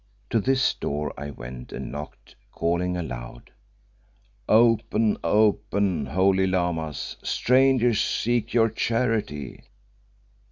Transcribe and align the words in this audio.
To 0.31 0.39
this 0.39 0.73
door 0.73 1.13
I 1.15 1.29
went 1.29 1.71
and 1.71 1.91
knocked, 1.91 2.33
calling 2.51 2.97
aloud 2.97 3.51
"Open! 4.49 5.15
open, 5.23 6.07
holy 6.07 6.47
Lamas. 6.47 7.17
Strangers 7.21 8.01
seek 8.03 8.51
your 8.51 8.71
charity." 8.71 9.61